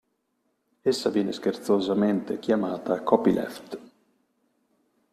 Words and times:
Essa 0.83 1.11
viene 1.11 1.31
scherzosamente 1.31 2.39
chiamata 2.39 3.03
copyleft. 3.03 3.77